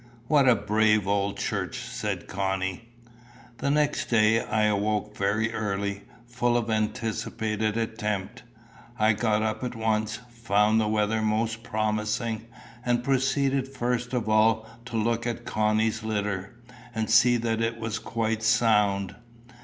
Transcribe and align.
"What 0.27 0.49
a 0.49 0.55
brave 0.55 1.07
old 1.07 1.37
church!" 1.37 1.77
said 1.81 2.27
Connie. 2.27 2.89
The 3.59 3.69
next 3.69 4.05
day 4.05 4.41
I 4.43 4.63
awoke 4.63 5.15
very 5.15 5.53
early, 5.53 6.05
full 6.25 6.57
of 6.57 6.65
the 6.65 6.73
anticipated 6.73 7.77
attempt. 7.77 8.41
I 8.97 9.13
got 9.13 9.43
up 9.43 9.63
at 9.63 9.75
once, 9.75 10.17
found 10.31 10.81
the 10.81 10.87
weather 10.87 11.21
most 11.21 11.61
promising, 11.61 12.47
and 12.83 13.03
proceeded 13.03 13.67
first 13.67 14.11
of 14.11 14.27
all 14.27 14.67
to 14.85 14.97
have 14.97 15.05
a 15.05 15.09
look 15.09 15.27
at 15.27 15.45
Connie's 15.45 16.01
litter, 16.01 16.55
and 16.95 17.07
see 17.07 17.37
that 17.37 17.61
it 17.61 17.77
was 17.77 17.99
quite 17.99 18.41
sound. 18.41 19.15